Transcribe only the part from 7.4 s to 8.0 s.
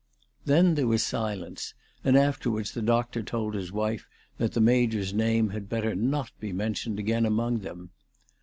them.